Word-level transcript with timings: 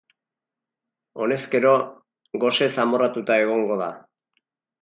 Honezkero, 1.25 1.73
gosez 2.45 2.71
amorratuta 2.87 3.41
egongo 3.45 3.81
da. 3.83 3.95